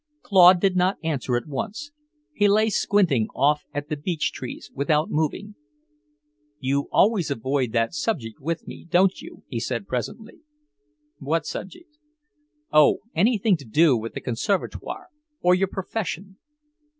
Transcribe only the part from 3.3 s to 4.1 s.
off at the